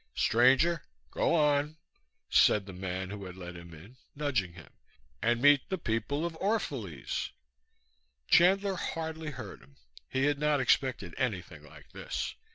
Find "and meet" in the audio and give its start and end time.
5.21-5.69